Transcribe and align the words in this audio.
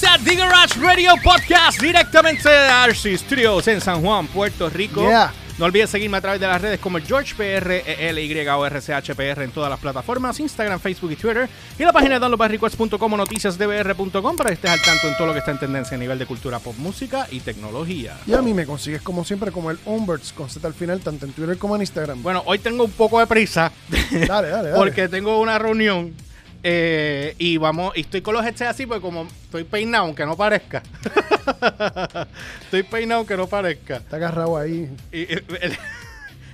Bienvenidos 0.00 0.04
a 0.04 0.18
The 0.24 0.36
Garage 0.36 0.80
Radio 0.80 1.14
Podcast 1.22 1.80
directamente 1.80 2.48
de 2.48 2.68
RC 2.68 3.18
Studios 3.18 3.66
en 3.68 3.80
San 3.80 4.00
Juan, 4.00 4.26
Puerto 4.28 4.68
Rico. 4.68 5.02
Yeah. 5.08 5.32
No 5.58 5.64
olvides 5.64 5.90
seguirme 5.90 6.18
a 6.18 6.20
través 6.20 6.40
de 6.40 6.46
las 6.46 6.60
redes 6.60 6.78
como 6.78 6.98
GeorgePR, 7.00 7.82
ELY 7.86 8.46
o 8.48 8.66
RCHPR 8.66 9.42
en 9.42 9.50
todas 9.50 9.70
las 9.70 9.80
plataformas, 9.80 10.38
Instagram, 10.38 10.78
Facebook 10.78 11.12
y 11.12 11.16
Twitter. 11.16 11.48
Y 11.78 11.82
la 11.82 11.92
página 11.92 12.14
de 12.14 12.20
downloadbarrequest.com 12.20 13.12
o 13.12 13.16
noticiasdbr.com 13.16 14.36
para 14.36 14.50
que 14.50 14.54
estés 14.54 14.70
al 14.70 14.82
tanto 14.82 15.08
en 15.08 15.16
todo 15.16 15.26
lo 15.26 15.32
que 15.32 15.40
está 15.40 15.50
en 15.50 15.58
tendencia 15.58 15.96
a 15.96 16.00
nivel 16.00 16.18
de 16.18 16.26
cultura 16.26 16.60
pop, 16.60 16.76
música 16.78 17.26
y 17.30 17.40
tecnología. 17.40 18.16
Y 18.26 18.34
a 18.34 18.42
mí 18.42 18.54
me 18.54 18.66
consigues 18.66 19.02
como 19.02 19.24
siempre 19.24 19.50
como 19.50 19.70
el 19.70 19.78
Umberts 19.84 20.32
con 20.32 20.48
Z 20.48 20.66
al 20.66 20.74
final, 20.74 21.00
tanto 21.00 21.26
en 21.26 21.32
Twitter 21.32 21.58
como 21.58 21.74
en 21.74 21.82
Instagram. 21.82 22.22
Bueno, 22.22 22.42
hoy 22.46 22.58
tengo 22.58 22.84
un 22.84 22.92
poco 22.92 23.18
de 23.18 23.26
prisa 23.26 23.72
dale, 24.12 24.26
dale, 24.26 24.48
dale. 24.48 24.72
porque 24.76 25.08
tengo 25.08 25.40
una 25.40 25.58
reunión 25.58 26.14
eh, 26.62 27.34
y 27.38 27.56
vamos, 27.56 27.96
y 27.96 28.00
estoy 28.00 28.20
con 28.22 28.34
los 28.34 28.44
hechos 28.44 28.62
así, 28.62 28.86
porque 28.86 29.00
como 29.02 29.26
estoy 29.44 29.64
peinado, 29.64 30.04
aunque 30.04 30.24
no 30.26 30.36
parezca. 30.36 30.82
estoy 32.62 32.82
peinado, 32.82 33.20
aunque 33.20 33.36
no 33.36 33.46
parezca. 33.46 33.96
Está 33.96 34.16
agarrado 34.16 34.56
ahí. 34.56 34.90
Y, 35.12 35.22
él, 35.32 35.44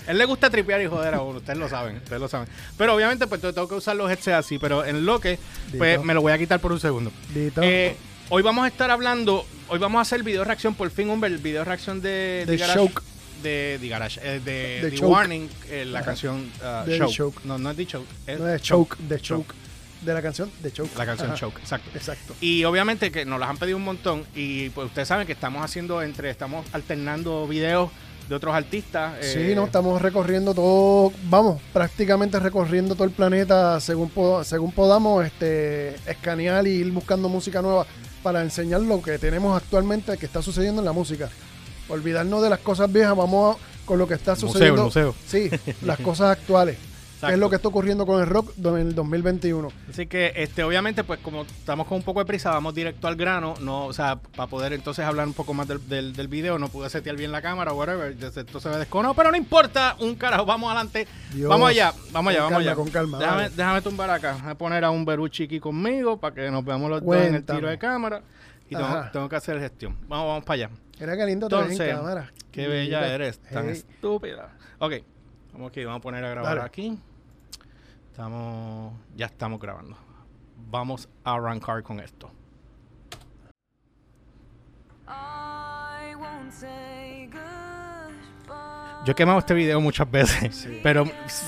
él 0.07 0.19
le 0.19 0.25
gusta 0.27 0.51
tripear 0.51 0.83
y 0.83 0.87
joder 0.87 1.15
a 1.15 1.23
uno, 1.23 1.39
ustedes 1.39 1.59
lo 1.59 1.69
saben, 1.69 1.97
ustedes 1.97 2.21
lo 2.21 2.29
saben. 2.29 2.49
Pero 2.77 2.95
obviamente, 2.95 3.27
pues 3.27 3.41
tengo 3.41 3.69
que 3.69 3.75
usar 3.75 3.97
los 3.97 4.11
headsets 4.11 4.37
así, 4.37 4.59
pero 4.59 4.85
en 4.85 5.07
lo 5.07 5.21
que, 5.21 5.39
pues 5.79 5.93
Dito. 5.93 6.05
me 6.05 6.15
lo 6.15 6.21
voy 6.21 6.33
a 6.33 6.39
quitar 6.39 6.61
por 6.61 6.73
un 6.73 6.81
segundo. 6.81 7.11
Eh, 7.35 7.97
hoy 8.29 8.43
vamos 8.43 8.65
a 8.65 8.69
estar 8.69 8.91
hablando, 8.91 9.47
hoy 9.69 9.79
vamos 9.79 9.99
a 9.99 10.03
hacer 10.03 10.23
video 10.23 10.45
reacción 10.45 10.75
por 10.75 10.91
fin, 10.91 11.11
el 11.25 11.39
video 11.39 11.65
reacción 11.65 12.01
de, 12.03 12.45
De 12.47 12.57
The 12.57 12.65
Garage- 12.65 12.75
Choke. 12.75 13.03
De, 13.43 13.79
The 13.81 13.89
Garage, 13.89 14.21
eh, 14.23 14.41
de, 14.43 14.81
De 14.83 14.91
The 14.91 14.97
Choke. 14.97 15.11
Warning, 15.13 15.49
eh, 15.69 15.85
la 15.85 15.99
Ajá. 15.99 16.07
canción 16.07 16.51
uh, 16.61 16.89
De 16.89 16.99
Choke. 16.99 17.13
Choke. 17.13 17.41
No, 17.45 17.59
no 17.59 17.71
es 17.71 17.77
The 17.77 17.87
Choke. 17.87 18.07
es 18.27 18.39
no 18.41 18.49
es 18.49 18.63
Choke, 18.63 18.97
de 19.01 19.21
Choke. 19.21 19.55
De 20.05 20.13
la 20.13 20.21
canción 20.23 20.51
de 20.63 20.73
Choke. 20.73 20.91
La 20.99 21.07
canción 21.07 21.31
Ajá. 21.31 21.39
Choke, 21.39 21.59
exacto. 21.61 21.91
Exacto. 21.95 22.35
Y 22.41 22.65
obviamente 22.65 23.11
que 23.11 23.25
nos 23.25 23.41
las 23.41 23.49
han 23.49 23.57
pedido 23.57 23.77
un 23.79 23.85
montón 23.85 24.25
y 24.35 24.69
pues 24.71 24.87
ustedes 24.89 25.09
saben 25.09 25.27
que 25.27 25.33
estamos 25.33 25.65
haciendo 25.65 26.03
entre, 26.03 26.29
estamos 26.31 26.67
alternando 26.73 27.47
videos 27.49 27.91
de 28.29 28.35
otros 28.35 28.55
artistas. 28.55 29.15
eh, 29.23 29.49
Sí, 29.49 29.55
no, 29.55 29.65
estamos 29.67 30.01
recorriendo 30.03 30.55
todo, 30.55 31.13
vamos, 31.31 31.61
prácticamente 31.73 32.39
recorriendo 32.41 32.95
todo 32.95 33.05
el 33.05 33.11
planeta 33.13 33.81
según, 33.81 34.11
según 34.45 34.73
podamos 34.73 35.25
este, 35.25 35.95
escanear 36.11 36.67
y 36.67 36.71
ir 36.71 36.91
buscando 36.91 37.29
música 37.29 37.61
nueva 37.63 37.87
para 38.23 38.41
enseñar 38.43 38.81
lo 38.81 39.01
que 39.03 39.19
tenemos 39.19 39.57
actualmente 39.61 40.17
que 40.17 40.27
está 40.27 40.41
sucediendo 40.43 40.81
en 40.81 40.87
la 40.87 40.93
música. 40.93 41.29
Olvidarnos 41.89 42.43
de 42.43 42.49
las 42.51 42.61
cosas 42.61 42.91
viejas, 42.93 43.15
vamos 43.17 43.57
a- 43.57 43.85
con 43.85 43.99
lo 43.99 44.09
que 44.09 44.15
está 44.15 44.33
Museo, 44.33 44.49
sucediendo. 44.49 44.85
museo. 44.85 45.15
Sí, 45.27 45.51
las 45.83 45.99
cosas 46.01 46.31
actuales. 46.39 46.79
Que 47.29 47.35
es 47.35 47.39
lo 47.39 47.51
que 47.51 47.57
está 47.57 47.69
ocurriendo 47.69 48.07
con 48.07 48.21
el 48.21 48.27
rock 48.27 48.53
en 48.59 48.77
el 48.77 48.95
2021. 48.95 49.69
Así 49.89 50.07
que, 50.07 50.33
este, 50.37 50.65
obviamente, 50.65 51.05
pues 51.05 51.21
como 51.21 51.43
estamos 51.43 51.87
con 51.87 51.99
un 51.99 52.03
poco 52.03 52.21
de 52.21 52.27
prisa, 52.27 52.51
vamos 52.51 52.75
directo 52.75 53.09
al 53.09 53.17
grano, 53.17 53.55
no, 53.61 53.87
o 53.87 53.93
sea, 53.93 54.17
para 54.17 54.49
poder 54.49 54.73
entonces 54.73 55.05
hablar 55.05 55.27
un 55.27 55.35
poco 55.35 55.55
más 55.55 55.69
del, 55.69 55.87
del, 55.89 56.13
del 56.13 56.29
video, 56.29 56.59
no 56.59 56.69
pude 56.69 56.89
setear 56.91 57.17
bien 57.17 57.33
la 57.33 57.43
cámara 57.43 57.73
o 57.73 57.77
whatever, 57.77 58.13
entonces 58.13 58.45
esto 58.45 58.61
se 58.61 58.69
ve 58.69 58.79
desconado, 58.79 59.15
pero 59.15 59.31
no 59.31 59.37
importa, 59.37 59.97
un 60.01 60.15
carajo, 60.15 60.45
vamos 60.45 60.71
adelante, 60.71 61.07
Dios. 61.33 61.49
vamos 61.49 61.71
allá, 61.71 61.93
vamos 62.13 62.31
allá, 62.31 62.43
vamos 62.43 62.53
calma, 62.53 62.71
allá. 62.71 62.75
con 62.75 62.91
calma, 62.91 63.19
Déjame, 63.19 63.51
déjame 63.51 63.83
tumbar 63.83 64.11
acá, 64.11 64.39
voy 64.43 64.51
a 64.51 64.55
poner 64.55 64.85
a 64.85 64.91
un 64.91 65.05
Beruchi 65.05 65.45
aquí 65.45 65.61
conmigo 65.61 66.19
para 66.19 66.35
que 66.35 66.51
nos 66.51 66.65
veamos 66.65 66.91
los 66.91 67.05
dos 67.05 67.17
en 67.17 67.35
el 67.35 67.45
tiro 67.45 67.69
de 67.69 67.79
cámara 67.79 68.23
y 68.69 68.77
tengo, 69.13 69.29
que 69.29 69.37
hacer 69.37 69.59
gestión. 69.61 69.97
Vamos, 70.09 70.27
vamos 70.27 70.45
para 70.45 70.55
allá. 70.55 70.71
Era 70.99 71.17
que 71.17 71.27
lindo 71.27 71.49
ves 71.49 71.59
en 71.59 71.73
Entonces, 71.73 71.95
cámara. 71.95 72.33
Qué 72.51 72.69
bella 72.69 73.01
Mira, 73.01 73.15
eres, 73.15 73.39
tan 73.39 73.67
hey. 73.67 73.73
estúpida. 73.73 74.51
Ok, 74.79 74.95
vamos 75.53 75.71
aquí, 75.71 75.85
vamos 75.85 75.99
a 75.99 76.03
poner 76.03 76.25
a 76.25 76.31
grabar 76.31 76.57
Dale. 76.57 76.67
aquí. 76.67 76.99
Estamos, 78.15 78.93
ya 79.17 79.27
estamos 79.27 79.59
grabando. 79.59 79.97
Vamos 80.71 81.09
a 81.25 81.35
arrancar 81.35 81.83
con 81.83 81.99
esto. 81.99 82.31
Yo 89.05 89.13
he 89.13 89.15
quemado 89.15 89.39
este 89.39 89.53
video 89.53 89.81
muchas 89.81 90.11
veces, 90.11 90.55
Sí. 90.57 90.81
pero 90.83 91.05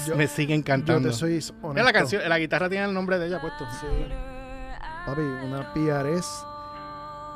Yo- 0.06 0.16
me 0.16 0.26
sigue 0.26 0.54
Yo 0.54 0.58
encantando. 0.58 1.08
te 1.08 1.14
soy 1.14 1.32
honesto. 1.34 1.68
Mira 1.68 1.84
la 1.84 1.92
canción, 1.92 2.28
la 2.28 2.38
guitarra 2.38 2.68
tiene 2.68 2.84
el 2.86 2.92
nombre 2.94 3.18
de 3.18 3.28
ella 3.28 3.40
puesto. 3.40 3.64
Sí. 3.80 3.86
Papi, 5.06 5.20
una 5.20 5.72
PRS 5.72 6.44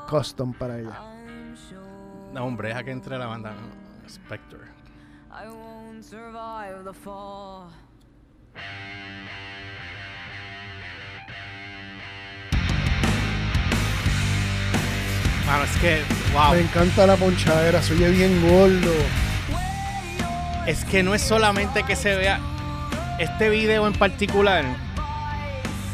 custom 0.09 0.53
para 0.53 0.79
ella. 0.79 1.01
No, 2.33 2.45
hombre, 2.45 2.69
deja 2.69 2.83
que 2.85 2.91
entre 2.91 3.17
la 3.17 3.27
banda. 3.27 3.55
Spectre. 4.09 4.59
I 5.31 5.49
won't 5.49 6.03
survive 6.03 6.83
the 6.85 6.93
fall. 6.93 7.71
Mano, 15.47 15.65
es 15.65 15.77
que, 15.79 16.03
wow. 16.33 16.53
Me 16.55 16.61
encanta 16.61 17.07
la 17.07 17.17
ponchadera, 17.17 17.83
se 17.83 17.95
oye 17.95 18.11
bien 18.11 18.41
gordo. 18.49 18.93
Es 20.67 20.85
que 20.85 21.03
no 21.03 21.15
es 21.15 21.23
solamente 21.23 21.83
que 21.83 21.97
se 21.97 22.15
vea 22.15 22.39
este 23.19 23.49
video 23.49 23.87
en 23.87 23.93
particular. 23.95 24.65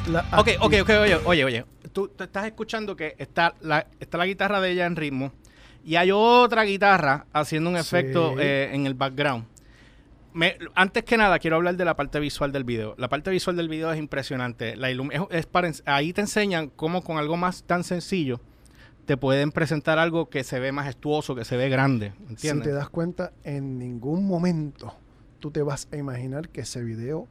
La 0.09 0.21
Ok, 0.37 0.51
ok, 0.61 0.75
ok, 0.83 0.91
oye, 1.01 1.15
oye, 1.25 1.45
oye. 1.45 1.65
Tú, 1.93 2.09
tú 2.09 2.25
estás 2.25 2.45
escuchando 2.45 2.95
que 2.95 3.15
está 3.19 3.55
la, 3.63 3.87
está 3.99 4.19
la 4.19 4.27
guitarra 4.27 4.61
de 4.61 4.73
ella 4.73 4.85
en 4.87 4.97
ritmo 4.97 5.33
y 5.83 5.97
hay 5.97 6.11
otra 6.13 6.65
guitarra 6.65 7.25
haciendo 7.33 7.71
un 7.71 7.77
Sí. 7.77 7.81
efecto 7.81 8.35
eh, 8.39 8.71
en 8.75 8.85
el 8.87 8.93
background. 8.95 9.47
Antes 10.75 11.05
que 11.05 11.17
nada, 11.17 11.39
quiero 11.39 11.57
hablar 11.57 11.77
de 11.77 11.85
la 11.85 11.97
parte 11.97 12.21
visual 12.21 12.53
del 12.53 12.65
video. 12.65 12.95
La 12.99 13.09
parte 13.09 13.31
visual 13.31 13.57
del 13.57 13.69
video 13.69 13.91
es 13.93 13.99
impresionante. 13.99 14.77
La 14.77 14.91
es- 14.91 15.83
ahí 15.87 16.13
te 16.13 16.21
enseñan 16.21 16.69
cómo 16.69 17.03
con 17.03 17.17
algo 17.19 17.37
más 17.37 17.63
tan 17.65 17.85
sencillo 17.85 18.41
te 19.07 19.17
pueden 19.17 19.53
presentar 19.53 19.99
algo 19.99 20.29
que 20.29 20.45
se 20.45 20.59
ve 20.61 20.73
majestuoso, 20.73 21.35
que 21.35 21.45
se 21.45 21.57
ve 21.57 21.69
grande. 21.69 22.13
Si 22.37 22.49
te 22.65 22.73
das 22.73 22.89
cuenta, 22.89 23.33
en 23.45 23.79
ningún 23.79 24.27
momento 24.27 24.95
tú 25.39 25.51
te 25.51 25.63
vas 25.63 25.89
a 25.93 25.97
imaginar 25.97 26.49
que 26.49 26.63
ese 26.63 26.83
video 26.83 27.29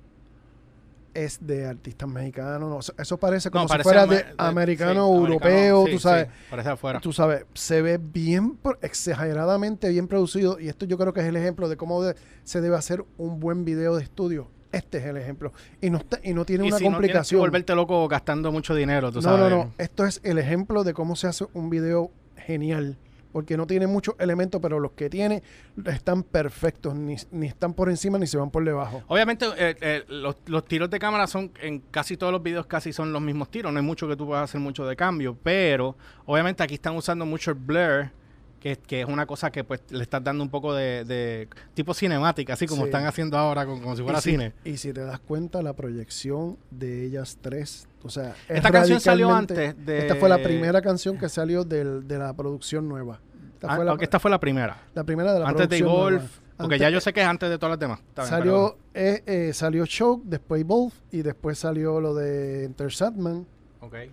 es 1.16 1.40
de 1.46 1.66
artistas 1.66 2.08
mexicanos. 2.08 2.70
no, 2.70 2.80
eso- 2.80 2.94
eso 2.98 3.18
parece 3.18 3.50
como 3.50 3.64
No, 3.66 3.70
si 3.74 3.80
fuera 3.82 4.06
de 4.06 4.26
americano, 4.38 5.08
sí, 5.08 5.16
europeo, 5.18 5.86
sí, 5.88 5.92
tú 5.94 6.00
sabes. 6.00 6.26
sí, 6.28 6.32
parece 6.50 6.70
afuera. 6.70 7.00
Tú 7.00 7.12
sabes, 7.14 7.46
se 7.56 7.82
ve 7.82 7.98
bien, 7.98 8.58
exageradamente 8.82 9.90
bien 9.90 10.08
producido. 10.08 10.60
Y 10.60 10.68
esto 10.68 10.86
yo 10.86 10.98
creo 10.98 11.14
que 11.14 11.22
es 11.22 11.26
el 11.28 11.36
ejemplo 11.38 11.70
de 11.70 11.78
cómo 11.78 12.04
de- 12.04 12.16
se 12.44 12.62
debe 12.62 12.76
hacer 12.76 13.04
un 13.18 13.40
buen 13.40 13.66
video 13.66 13.96
de 13.96 14.04
estudio. 14.04 14.50
Este 14.72 14.98
es 14.98 15.06
el 15.06 15.16
ejemplo. 15.18 15.54
Y 15.82 15.90
no, 15.90 16.00
está- 16.00 16.20
y 16.22 16.34
no 16.34 16.44
tiene 16.44 16.66
y 16.66 16.68
una 16.68 16.78
si 16.78 16.84
no 16.84 16.90
que 16.90 16.94
complicación. 16.96 17.40
volverte 17.40 17.74
loco 17.76 18.08
gastando 18.10 18.52
mucho 18.52 18.76
dinero, 18.76 19.10
tú 19.12 19.20
no, 19.20 19.22
sabes. 19.22 19.50
no, 19.50 19.50
no. 19.50 19.74
Esto 19.78 20.06
es 20.06 20.20
el 20.24 20.38
ejemplo 20.38 20.84
de 20.84 20.94
cómo 20.94 21.16
se 21.16 21.28
hace 21.28 21.46
un 21.54 21.70
video 21.70 22.12
genial. 22.36 22.98
Porque 23.36 23.58
no 23.58 23.68
tiene 23.68 23.86
muchos 23.86 24.16
elementos, 24.18 24.62
pero 24.62 24.80
los 24.80 24.94
que 24.94 25.10
tiene 25.10 25.44
están 25.88 26.24
perfectos. 26.24 26.96
Ni, 26.96 27.18
ni 27.32 27.48
están 27.48 27.74
por 27.74 27.90
encima 27.90 28.18
ni 28.18 28.28
se 28.28 28.38
van 28.38 28.50
por 28.50 28.64
debajo. 28.64 29.04
Obviamente, 29.08 29.46
eh, 29.58 29.76
eh, 29.82 30.06
los, 30.08 30.38
los 30.46 30.64
tiros 30.64 30.90
de 30.90 31.00
cámara 31.00 31.28
son, 31.28 31.52
en 31.62 31.80
casi 31.92 32.16
todos 32.16 32.32
los 32.32 32.42
videos 32.42 32.66
casi 32.66 32.94
son 32.94 33.12
los 33.12 33.22
mismos 33.22 33.52
tiros. 33.52 33.74
No 33.74 33.80
hay 33.80 33.86
mucho 33.86 34.08
que 34.08 34.16
tú 34.16 34.26
puedas 34.26 34.46
hacer 34.46 34.62
mucho 34.62 34.88
de 34.88 34.96
cambio. 34.96 35.38
Pero, 35.44 35.98
obviamente, 36.26 36.64
aquí 36.64 36.76
están 36.76 36.96
usando 36.96 37.26
mucho 37.26 37.52
el 37.52 37.58
blur, 37.58 38.12
que, 38.66 38.76
que 38.78 39.02
es 39.02 39.08
una 39.08 39.28
cosa 39.28 39.52
que 39.52 39.64
pues 39.64 39.82
le 39.92 40.02
estás 40.02 40.24
dando 40.24 40.44
un 40.44 40.50
poco 40.50 40.74
de, 40.74 41.06
de 41.06 41.48
tipo 41.76 41.94
cinemática, 41.94 42.54
así 42.54 42.66
como 42.66 42.82
Sí. 42.82 42.88
están 42.88 43.06
haciendo 43.06 43.38
ahora, 43.38 43.64
con- 43.64 43.80
como 43.80 43.96
si 43.96 44.02
fuera 44.02 44.18
y, 44.18 44.22
si, 44.24 44.32
cine. 44.32 44.54
y 44.64 44.78
si 44.78 44.92
te 44.92 45.02
das 45.02 45.20
cuenta, 45.20 45.62
la 45.62 45.74
proyección 45.74 46.58
de 46.72 47.06
ellas 47.06 47.38
tres. 47.40 47.88
O 48.02 48.10
sea, 48.10 48.30
es 48.50 48.58
Esta 48.58 48.72
canción 48.72 49.00
salió 49.00 49.32
antes 49.32 49.76
de... 49.86 50.00
Esta 50.00 50.16
fue 50.16 50.30
la 50.30 50.42
primera 50.42 50.82
canción 50.82 51.16
que 51.20 51.30
salió 51.30 51.64
del- 51.64 52.08
de 52.08 52.18
la 52.18 52.34
producción 52.34 52.90
nueva. 52.90 53.20
Esta 53.54 53.68
Ah, 53.72 53.76
fue 53.76 53.86
la, 53.86 53.98
esta 54.02 54.20
fue 54.20 54.32
la 54.32 54.40
primera. 54.40 54.82
la 54.96 55.04
primera 55.04 55.32
de 55.34 55.40
la 55.42 55.48
antes 55.48 55.70
de 55.70 55.82
nueva. 55.82 56.22
porque 56.58 56.76
Antes- 56.76 56.80
ya 56.80 56.90
yo 56.90 57.00
sé 57.02 57.14
que 57.14 57.22
es 57.22 57.28
antes 57.28 57.48
de 57.50 57.58
todas 57.60 57.72
las 57.74 57.80
demás. 57.80 58.00
Bien, 58.16 58.28
Salió, 58.28 58.78
eh, 58.96 59.22
eh, 59.28 59.52
salió 59.54 59.86
Choke, 59.86 60.24
después 60.26 60.62
Evolve, 60.62 60.94
y 61.12 61.22
después 61.22 61.60
salió 61.60 62.02
lo 62.02 62.16
de 62.16 62.64
Enter 62.66 62.92
Sandman, 62.92 63.46
pero- 63.80 63.88
ok. 64.06 64.10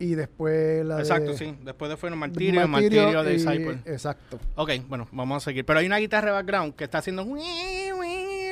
Y 0.00 0.14
después 0.14 0.84
la 0.86 0.98
Exacto, 1.00 1.32
de... 1.32 1.38
sí. 1.38 1.54
Después 1.62 1.90
de 1.90 1.96
fue 1.96 2.10
Martirio, 2.10 2.66
Martirio, 2.68 3.22
de 3.22 3.30
y- 3.30 3.36
Disciple. 3.36 3.78
Exacto. 3.84 4.38
Ok, 4.56 4.70
bueno, 4.88 5.08
vamos 5.12 5.42
a 5.42 5.44
seguir. 5.44 5.64
Pero 5.64 5.78
hay 5.80 5.86
una 5.86 5.96
guitarra 5.98 6.26
de 6.28 6.32
background 6.34 6.74
que 6.74 6.84
está 6.84 6.98
haciendo... 6.98 7.26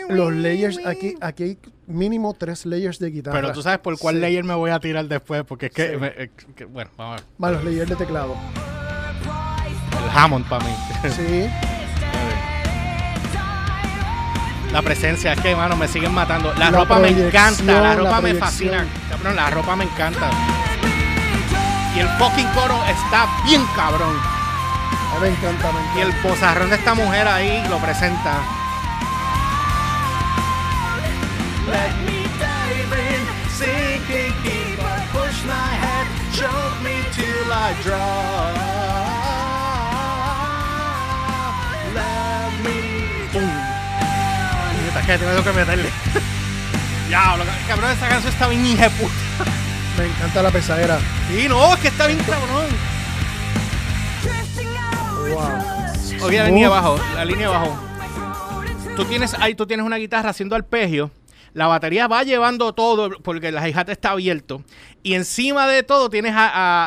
Los 0.09 0.33
layers, 0.33 0.79
aquí, 0.87 1.15
aquí 1.21 1.43
hay 1.43 1.59
mínimo 1.89 2.33
tres 2.35 2.65
layers 2.65 3.01
de 3.01 3.11
guitarra. 3.11 3.41
Pero 3.41 3.53
tú 3.53 3.61
sabes 3.63 3.81
por 3.81 3.99
cuál 3.99 4.15
Sí. 4.17 4.21
layer 4.21 4.45
me 4.45 4.55
voy 4.55 4.71
a 4.71 4.79
tirar 4.79 5.05
después, 5.09 5.43
porque 5.45 5.67
es 5.67 5.73
que, 5.73 5.91
Sí. 5.91 5.97
me- 5.97 6.07
eh, 6.17 6.31
que- 6.55 6.65
bueno, 6.65 6.91
vamos 6.97 7.15
a 7.15 7.17
ver. 7.23 7.27
Más 7.39 7.53
los 7.53 7.65
layers 7.65 7.89
de 7.91 7.97
teclado. 7.97 8.37
El 9.25 10.11
Hammond 10.17 10.49
para 10.49 10.65
mí. 10.65 10.71
Sí. 11.11 11.47
La 14.73 14.83
presencia, 14.83 15.33
es 15.33 15.41
que, 15.41 15.57
mano, 15.57 15.77
me 15.77 15.89
siguen 15.89 16.13
matando. 16.13 16.53
La, 16.55 16.71
La 16.71 16.79
ropa 16.79 16.99
me 16.99 17.09
encanta, 17.09 17.65
la 17.65 17.95
ropa 17.97 18.11
la 18.11 18.21
me 18.21 18.35
fascina. 18.35 18.87
Cabrón, 19.11 19.37
la 19.37 19.49
ropa 19.51 19.75
me 19.77 19.85
encanta. 19.85 20.31
Y 21.97 22.01
el 22.01 22.09
fucking 22.19 22.49
coro 22.49 22.85
está 22.85 23.27
bien 23.45 23.65
cabrón. 23.75 24.15
Me 25.21 25.29
encanta. 25.29 25.71
Y 25.97 26.01
el 26.01 26.13
pozarrón 26.17 26.69
de 26.69 26.77
esta 26.77 26.93
mujer 26.95 27.27
ahí 27.27 27.67
lo 27.71 27.79
presenta. 27.79 28.35
Let 31.67 31.97
me 32.05 32.27
que 45.07 45.19
tengo 45.19 45.45
que 45.45 45.53
meterle. 45.53 45.89
ya, 47.11 47.37
lo, 47.37 47.45
cabrón, 47.69 47.91
esa 47.93 48.09
canción 48.09 48.33
está 48.33 48.49
bien 48.49 48.91
puta. 48.91 49.66
Me 49.99 50.07
encanta 50.07 50.43
la 50.43 50.51
pesadera. 50.51 50.99
Sí, 51.29 51.49
no, 51.49 51.75
es 51.75 51.81
que 51.81 51.89
está 51.89 52.07
bien 52.07 52.19
cabrón. 52.21 52.67
Wow. 56.21 56.31
La 56.31 56.47
línea 56.47 56.67
abajo, 56.67 56.99
la 57.15 57.25
línea 57.25 57.47
abajo. 57.49 57.77
Tú 58.97 59.05
tienes 59.05 59.35
ahí, 59.35 59.55
tú 59.55 59.67
tienes 59.67 59.85
una 59.85 59.97
guitarra 59.97 60.31
haciendo 60.31 60.57
arpegio. 60.57 61.11
La 61.57 61.67
batería 61.69 62.07
va 62.07 62.23
llevando 62.23 62.75
todo 62.75 63.09
porque 63.23 63.49
el 63.49 63.55
hi-hat 63.55 63.89
está 63.89 64.11
abierto. 64.11 64.63
Y 65.03 65.15
encima 65.15 65.67
de 65.67 65.83
todo 65.83 66.11
tienes 66.11 66.35
a, 66.35 66.47
a- 66.49 66.87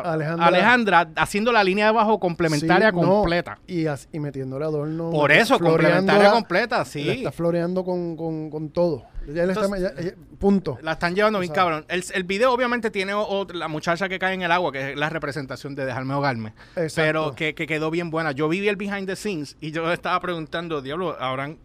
a- 0.00 0.12
Alejandra. 0.14 0.46
Alejandra. 0.46 1.08
haciendo 1.16 1.52
la 1.52 1.62
línea 1.62 1.84
de 1.84 1.88
abajo 1.90 2.18
complementaria 2.18 2.90
Sí, 2.90 2.96
no, 2.96 3.02
completa. 3.02 3.58
y, 3.66 3.86
as- 3.86 4.08
y 4.14 4.18
metiéndole 4.18 4.64
adorno. 4.64 5.10
Por 5.10 5.32
eso, 5.32 5.58
complementaria 5.58 6.30
completa, 6.30 6.78
La 6.78 6.84
sí. 6.86 7.06
está 7.10 7.30
floreando 7.30 7.84
con, 7.84 8.16
con, 8.16 8.48
con 8.48 8.70
todo. 8.70 9.04
Ya 9.28 9.42
está- 9.44 9.64
Entonces- 9.64 9.82
ya- 9.96 10.02
ya- 10.02 10.12
punto. 10.38 10.78
La 10.80 10.92
están 10.92 11.14
llevando 11.14 11.38
bien 11.40 11.52
cabrón. 11.52 11.84
El, 11.88 12.02
el 12.14 12.24
video 12.24 12.52
obviamente 12.52 12.90
tiene 12.90 13.12
o- 13.12 13.20
o- 13.22 13.46
la 13.52 13.68
muchacha 13.68 14.08
que 14.08 14.18
cae 14.18 14.32
en 14.32 14.40
el 14.42 14.50
agua, 14.52 14.72
que 14.72 14.92
es 14.92 14.96
la 14.96 15.10
representación 15.10 15.74
de 15.74 15.84
dejarme 15.84 16.14
ahogarme. 16.14 16.54
Exacto. 16.76 16.92
Pero 16.96 17.34
que, 17.34 17.54
que 17.54 17.66
quedó 17.66 17.90
bien 17.90 18.10
buena. 18.10 18.32
Yo 18.32 18.48
viví 18.48 18.66
el 18.68 18.76
behind 18.76 19.06
the 19.06 19.16
scenes 19.16 19.58
y 19.60 19.72
yo 19.72 19.92
estaba 19.92 20.18
preguntando, 20.20 20.80
diablo, 20.80 21.16
¿habrán, 21.20 21.58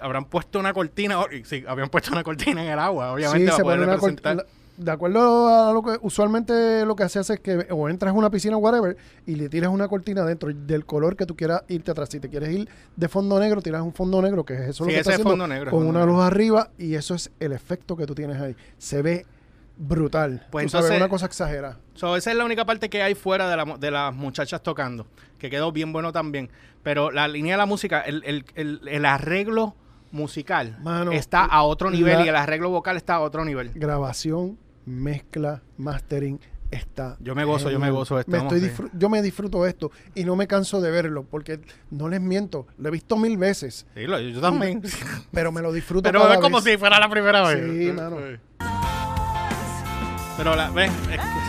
habrán 0.00 0.24
puesto 0.26 0.58
una 0.58 0.72
cortina? 0.72 1.18
Sí, 1.44 1.64
habían 1.66 1.88
puesto 1.88 2.10
una 2.12 2.22
cortina 2.22 2.62
en 2.64 2.70
el 2.70 2.78
agua, 2.78 3.12
obviamente. 3.12 3.40
Sí, 3.40 3.46
para 3.46 3.56
se 3.56 3.62
poder 3.62 3.80
representar. 3.80 4.36
la- 4.36 4.46
De 4.78 4.90
acuerdo 4.90 5.48
a 5.48 5.72
lo 5.72 5.82
que 5.82 5.96
usualmente 6.02 6.84
lo 6.84 6.94
que 6.96 7.02
haces 7.04 7.30
es 7.30 7.40
que 7.40 7.66
o 7.70 7.88
entras 7.88 8.12
a 8.12 8.14
una 8.14 8.28
piscina 8.28 8.56
o 8.56 8.58
whatever 8.58 8.94
y 9.26 9.34
le 9.36 9.48
tiras 9.48 9.70
una 9.70 9.88
cortina 9.88 10.22
dentro 10.24 10.50
del 10.52 10.84
color 10.84 11.16
que 11.16 11.24
tú 11.24 11.34
quieras 11.34 11.62
irte 11.68 11.90
atrás. 11.92 12.10
Si 12.10 12.20
te 12.20 12.28
quieres 12.28 12.50
ir 12.50 12.68
de 12.94 13.08
fondo 13.08 13.40
negro, 13.40 13.62
tiras 13.62 13.80
un 13.80 13.94
fondo 13.94 14.20
negro, 14.20 14.44
que 14.44 14.52
es 14.52 14.60
eso 14.68 14.84
lo 14.84 14.88
que 14.90 14.98
está 14.98 15.10
es 15.12 15.14
haciendo, 15.14 15.30
fondo 15.30 15.46
negro, 15.48 15.70
con 15.70 15.78
fondo 15.80 15.90
una 15.90 16.00
negro. 16.00 16.16
luz 16.16 16.24
arriba 16.24 16.68
y 16.76 16.94
eso 16.94 17.14
es 17.14 17.30
el 17.40 17.52
efecto 17.52 17.96
que 17.96 18.04
tú 18.04 18.14
tienes 18.14 18.38
ahí. 18.38 18.54
Se 18.76 19.00
ve 19.00 19.24
brutal. 19.78 20.46
Pues 20.50 20.66
Tú 20.66 20.70
sabes, 20.72 20.90
una 20.96 21.08
cosa 21.08 21.26
exagerada. 21.26 21.78
So, 21.94 22.14
esa 22.16 22.30
es 22.30 22.36
la 22.36 22.44
única 22.44 22.64
parte 22.64 22.88
que 22.90 23.02
hay 23.02 23.14
fuera 23.14 23.48
de, 23.48 23.56
la 23.56 23.64
mu- 23.64 23.78
de 23.78 23.90
las 23.90 24.14
muchachas 24.14 24.62
tocando, 24.62 25.06
que 25.38 25.48
quedó 25.50 25.72
bien 25.72 25.92
bueno 25.92 26.12
también. 26.12 26.50
Pero 26.82 27.10
la 27.10 27.28
línea 27.28 27.54
de 27.54 27.58
la 27.58 27.66
música, 27.66 28.00
el, 28.02 28.22
el- 28.24 28.44
el- 28.54 28.80
el 28.88 29.04
arreglo 29.06 29.74
musical 30.12 30.76
Mano, 30.82 31.12
está 31.12 31.44
a 31.44 31.62
otro 31.62 31.90
nivel 31.90 32.18
la- 32.18 32.24
y 32.24 32.28
el 32.28 32.36
arreglo 32.36 32.70
vocal 32.70 32.96
está 32.96 33.14
a 33.16 33.20
otro 33.20 33.44
nivel. 33.44 33.70
Grabación, 33.74 34.58
mezcla, 34.86 35.62
mastering, 35.76 36.38
está. 36.70 37.16
Yo 37.20 37.34
me 37.34 37.44
gozo, 37.44 37.70
yo 37.70 37.78
me 37.78 37.90
gozo 37.90 38.18
esto, 38.18 38.30
Me 38.30 38.38
estoy 38.38 38.60
sí. 38.60 38.70
yo 38.94 39.08
me 39.08 39.20
disfruto 39.22 39.66
esto 39.66 39.90
y 40.14 40.24
no 40.24 40.36
me 40.36 40.46
canso 40.46 40.80
de 40.80 40.90
verlo 40.90 41.24
porque 41.30 41.60
no 41.90 42.08
les 42.08 42.20
miento, 42.20 42.66
lo 42.78 42.88
he 42.88 42.90
visto 42.92 43.16
mil 43.16 43.36
veces, 43.36 43.86
Sí, 43.94 44.06
lo- 44.06 44.18
yo 44.20 44.40
también. 44.40 44.82
pero 45.32 45.52
me 45.52 45.60
lo 45.62 45.72
disfruto 45.72 46.02
Pero 46.04 46.20
cada 46.22 46.34
es 46.34 46.40
como 46.40 46.56
vez. 46.60 46.72
si 46.72 46.78
fuera 46.78 46.98
la 47.00 47.08
primera 47.08 47.42
vez. 47.48 47.58
Sí, 47.62 47.92
mano. 47.92 48.16
Pero 50.36 50.54
la, 50.54 50.70
ves, 50.70 50.90
es 51.10 51.18
que- 51.18 51.46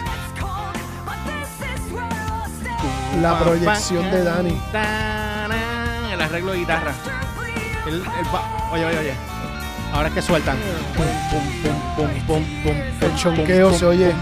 La 3.22 3.40
proyección 3.40 4.12
de 4.12 4.24
Dani. 4.24 4.58
El 6.14 6.22
arreglo 6.22 6.52
de 6.52 6.60
guitarra. 6.60 6.94
El- 7.88 7.96
el 7.96 8.26
ba- 8.32 8.70
oye, 8.72 8.86
oye, 8.86 8.98
oye. 9.00 9.14
Ahora 9.94 10.10
es 10.10 10.14
que 10.16 10.22
sueltan. 10.22 10.58
El 13.02 13.16
chonqueo 13.16 13.74
se 13.74 13.86
oye. 13.86 14.14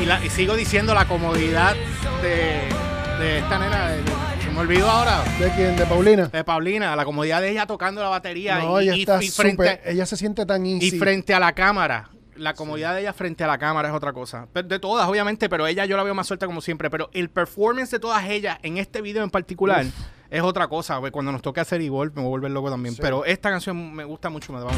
Y, 0.00 0.06
la- 0.06 0.24
y 0.24 0.28
sigo 0.30 0.54
diciendo 0.56 0.94
la 0.94 1.06
comodidad 1.06 1.74
de, 2.22 3.24
de 3.24 3.38
esta 3.38 3.58
nena. 3.58 3.88
de- 3.90 4.02
se 4.42 4.50
me 4.50 4.60
olvidó 4.60 4.90
ahora. 4.90 5.22
¿De 5.38 5.50
quién? 5.52 5.76
¿De 5.76 5.86
Paulina? 5.86 6.26
De 6.26 6.44
Paulina, 6.44 6.94
la 6.96 7.04
comodidad 7.04 7.40
de 7.40 7.50
ella 7.50 7.66
tocando 7.66 8.02
la 8.02 8.08
batería 8.08 8.58
No, 8.58 8.80
y, 8.80 8.84
ella 8.84 8.96
y- 8.96 9.00
está 9.00 9.22
y 9.22 9.28
frente, 9.28 9.80
ella 9.84 10.04
se 10.06 10.16
siente 10.16 10.44
tan 10.44 10.66
y 10.66 10.74
easy. 10.74 10.98
frente 10.98 11.32
a 11.34 11.40
la 11.40 11.52
cámara. 11.52 12.10
La 12.36 12.54
comodidad 12.54 12.94
de 12.94 13.02
ella 13.02 13.12
frente 13.12 13.44
a 13.44 13.46
la 13.46 13.58
cámara 13.58 13.88
es 13.88 13.94
otra 13.94 14.12
cosa. 14.12 14.48
De 14.52 14.80
todas, 14.80 15.08
obviamente, 15.08 15.48
pero 15.48 15.68
ella 15.68 15.84
yo 15.84 15.96
la 15.96 16.02
veo 16.02 16.14
más 16.14 16.26
suelta 16.26 16.46
como 16.46 16.60
siempre. 16.60 16.90
Pero 16.90 17.08
el 17.12 17.30
performance 17.30 17.92
de 17.92 18.00
todas 18.00 18.24
ellas 18.28 18.58
en 18.64 18.76
este 18.76 19.00
video 19.02 19.22
en 19.22 19.30
particular 19.30 19.86
es 20.30 20.42
otra 20.42 20.68
cosa. 20.68 21.00
Cuando 21.10 21.32
nos 21.32 21.42
toque 21.42 21.60
hacer 21.60 21.80
igual, 21.80 22.10
me 22.14 22.22
voy 22.22 22.26
a 22.26 22.30
volver 22.30 22.50
loco 22.50 22.70
también. 22.70 22.94
Sí. 22.94 23.00
Pero 23.02 23.24
esta 23.24 23.50
canción 23.50 23.94
me 23.94 24.04
gusta 24.04 24.30
mucho. 24.30 24.52
Me 24.52 24.60
va. 24.60 24.70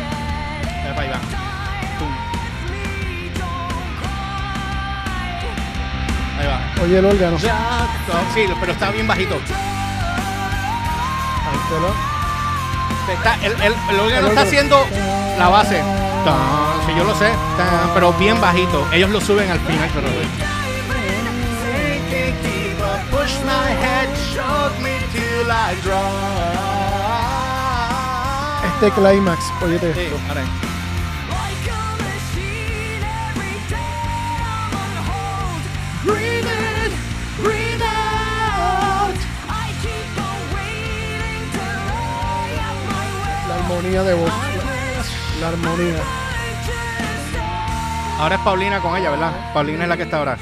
Ahí 6.38 6.46
va. 6.46 6.82
Oye 6.82 6.98
el 6.98 7.04
órgano. 7.04 7.38
Sí, 7.38 7.48
pero 8.60 8.72
está 8.72 8.90
bien 8.90 9.06
bajito. 9.06 9.36
Está, 13.12 13.34
el, 13.44 13.52
el, 13.62 13.74
el 13.90 14.00
órgano 14.00 14.28
está 14.28 14.42
haciendo 14.42 14.84
la 15.38 15.48
base. 15.48 15.82
Sí, 16.86 16.92
yo 16.96 17.04
lo 17.04 17.14
sé. 17.14 17.30
Pero 17.94 18.12
bien 18.14 18.40
bajito. 18.40 18.86
Ellos 18.92 19.10
lo 19.10 19.20
suben 19.20 19.50
al 19.50 19.60
final, 19.60 19.90
pero. 19.94 20.08
Este 28.74 28.90
clímax, 28.92 29.40
oye 29.62 29.78
Sí, 29.78 30.00
esto. 30.00 30.16
ahora 30.28 30.42
will. 36.04 36.26
La 43.48 43.54
armonía 43.56 44.02
de 44.02 44.14
voz. 44.14 44.32
La 45.40 45.48
armonía. 45.48 46.02
Ahora 48.18 48.34
es 48.36 48.40
Paulina 48.40 48.80
con 48.80 48.96
ella, 48.96 49.10
¿verdad? 49.10 49.52
Paulina 49.52 49.82
es 49.84 49.88
la 49.88 49.96
que 49.96 50.02
está 50.04 50.18
ahora. 50.18 50.36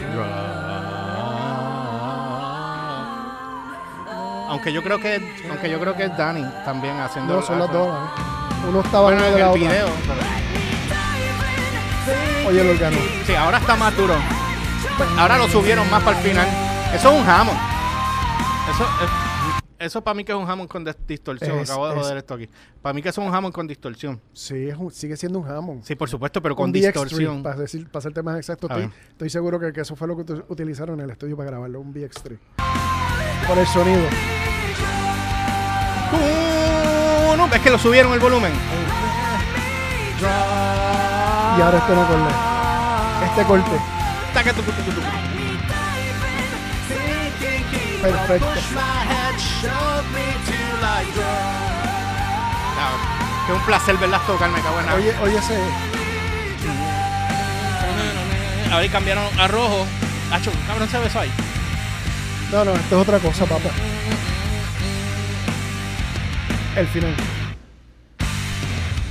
Aunque 4.55 4.73
yo 4.73 4.85
creo 4.85 5.01
que 5.01 5.21
aunque 5.51 5.69
yo 5.69 5.81
creo 5.81 5.97
que 5.97 6.05
es 6.05 6.17
Dani 6.17 6.45
también 6.65 6.97
haciendo 7.01 7.35
No, 7.35 7.43
son 7.43 7.59
las 7.59 7.73
dos. 7.73 7.89
¿eh? 7.89 8.69
Uno 8.69 8.81
estaba 8.83 9.03
Bueno, 9.11 9.25
en 9.27 9.33
la 9.41 9.53
el 9.53 9.58
video. 9.58 9.89
Oye 12.46 12.61
el 12.61 12.70
órgano. 12.70 12.96
Sí, 13.27 13.34
ahora 13.34 13.58
está 13.58 13.75
más 13.75 13.96
duro. 13.96 14.15
Ahora 15.19 15.39
lo 15.39 15.49
subieron 15.49 15.91
más 15.91 16.05
para 16.05 16.19
el 16.19 16.23
final. 16.25 16.46
Eso 16.94 17.11
es 17.13 17.19
un 17.19 17.25
jamón. 17.27 17.56
Eso, 18.73 18.84
es- 18.84 19.87
eso 19.87 20.05
para 20.05 20.15
mí 20.15 20.23
que 20.25 20.31
es 20.31 20.39
un 20.39 20.46
jamón 20.46 20.69
con 20.69 20.87
dis- 20.87 20.96
distorsión. 21.05 21.58
Es- 21.58 21.69
Acabo 21.70 21.89
de 21.89 21.94
es- 21.94 22.01
joder 22.01 22.17
esto 22.19 22.34
aquí. 22.34 22.49
Para 22.81 22.93
mí 22.93 23.03
que 23.03 23.08
es 23.08 23.19
un 23.19 23.31
jamón 23.32 23.51
con 23.51 23.67
distorsión. 23.67 24.20
Sí, 24.34 24.69
un- 24.79 24.93
sigue 24.93 25.17
siendo 25.17 25.41
un 25.41 25.51
Hammond. 25.51 25.82
Sí, 25.82 25.96
por 25.96 26.08
supuesto, 26.08 26.41
pero 26.41 26.55
con 26.55 26.67
un 26.67 26.73
DX3, 26.73 26.93
distorsión. 26.93 27.43
para, 27.43 27.56
decir, 27.56 27.87
para 27.89 27.99
hacerte 27.99 28.23
más 28.23 28.37
exacto, 28.37 28.69
estoy, 28.69 28.89
estoy 29.11 29.31
seguro 29.31 29.58
que, 29.58 29.73
que 29.73 29.81
eso 29.81 29.96
fue 29.96 30.06
lo 30.06 30.17
que 30.17 30.32
utilizaron 30.49 31.01
en 31.01 31.06
el 31.06 31.11
estudio 31.11 31.37
para 31.37 31.51
grabarlo, 31.51 31.81
un 31.81 31.93
VX3. 31.93 32.39
Por 33.46 33.58
el 33.58 33.67
sonido. 33.67 34.03
Uh, 36.13 37.36
no, 37.36 37.46
es 37.46 37.60
que 37.60 37.70
lo 37.70 37.79
subieron 37.79 38.13
el 38.15 38.20
volumen. 38.20 38.53
Y 40.20 41.60
ahora 41.60 41.79
este 41.79 41.94
no 41.94 42.06
corre. 42.06 42.31
Este 43.27 43.44
corte. 43.44 43.81
Perfecto. 48.03 48.46
Claro, 52.74 52.96
que 53.46 53.53
un 53.53 53.60
placer 53.60 53.96
verlas 53.98 54.27
tocar, 54.27 54.51
me 54.51 54.60
cago 54.60 54.81
en 54.81 54.86
nada. 54.86 54.98
Oye, 54.98 55.15
oye 55.22 55.39
ese. 55.39 55.58
Ahora 58.72 58.89
cambiaron 58.89 59.24
a 59.39 59.48
rojo. 59.48 59.86
Acho, 60.32 60.51
cabrón, 60.67 60.89
se 60.89 60.98
besó 60.98 61.20
ahí. 61.20 61.31
No, 62.55 62.65
no, 62.65 62.73
esto 62.73 62.94
es 62.96 63.03
otra 63.08 63.19
cosa, 63.19 63.44
papá. 63.46 63.69
El 66.77 66.87
final. 66.87 67.15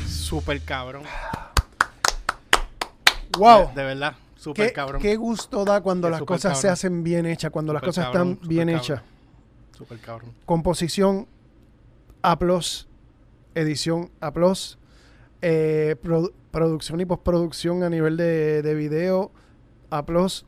Súper 0.07 0.61
cabrón. 0.61 1.03
¡Wow! 3.37 3.67
De, 3.75 3.81
de 3.81 3.87
verdad, 3.87 4.15
súper 4.37 4.67
¿Qué, 4.67 4.73
cabrón. 4.73 5.01
qué 5.01 5.15
gusto 5.17 5.65
da 5.65 5.81
cuando 5.81 6.07
Es 6.07 6.11
las 6.11 6.21
cosas 6.21 6.57
se 6.59 6.69
hacen 6.69 7.03
bien 7.03 7.25
hechas, 7.25 7.51
cuando 7.51 7.73
las 7.73 7.81
cosas 7.83 8.05
cabrón, 8.05 8.33
están 8.33 8.47
bien 8.47 8.67
cabrón. 8.69 8.81
hechas. 8.81 9.01
Súper 9.77 9.99
cabrón. 9.99 10.31
Composición, 10.45 11.27
aplos, 12.21 12.87
edición, 13.55 14.09
aplos, 14.21 14.77
eh, 15.41 15.97
produ- 16.01 16.31
producción 16.51 17.01
y 17.01 17.05
postproducción 17.05 17.83
a 17.83 17.89
nivel 17.89 18.15
de, 18.15 18.61
de 18.61 18.73
video, 18.75 19.31
aplos, 19.89 20.45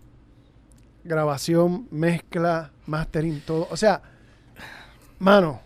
grabación, 1.05 1.87
mezcla, 1.91 2.71
mastering, 2.87 3.39
todo. 3.41 3.67
O 3.71 3.77
sea, 3.77 4.01
mano, 5.19 5.61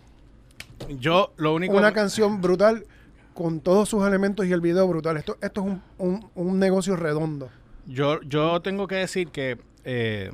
Yo 0.99 1.33
lo 1.37 1.53
único. 1.55 1.75
una 1.75 1.91
canción 1.93 2.41
brutal 2.41 2.85
con 3.33 3.61
todos 3.61 3.89
sus 3.89 4.05
elementos 4.05 4.45
y 4.45 4.51
el 4.51 4.61
video 4.61 4.87
brutal. 4.87 5.17
Esto, 5.17 5.37
esto 5.41 5.61
es 5.61 5.67
un, 5.67 5.81
un- 5.97 6.29
un 6.35 6.59
negocio 6.59 6.95
redondo. 6.95 7.49
Yo, 7.87 8.21
yo 8.21 8.61
tengo 8.61 8.85
que 8.87 8.95
decir 8.95 9.29
que, 9.29 9.57
eh, 9.85 10.31